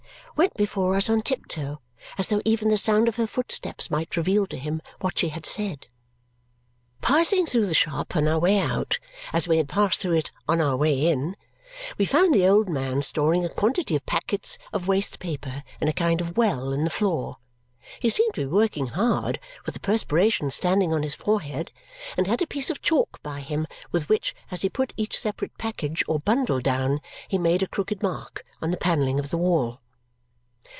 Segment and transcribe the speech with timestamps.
[0.37, 1.79] went before us on tiptoe
[2.17, 5.45] as though even the sound of her footsteps might reveal to him what she had
[5.45, 5.85] said.
[7.01, 8.97] Passing through the shop on our way out,
[9.33, 11.35] as we had passed through it on our way in,
[11.97, 15.93] we found the old man storing a quantity of packets of waste paper in a
[15.93, 17.37] kind of well in the floor.
[18.01, 19.37] He seemed to be working hard,
[19.67, 21.71] with the perspiration standing on his forehead,
[22.17, 25.55] and had a piece of chalk by him, with which, as he put each separate
[25.59, 29.81] package or bundle down, he made a crooked mark on the panelling of the wall.